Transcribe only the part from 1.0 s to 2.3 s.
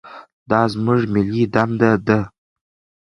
ملي دنده ده.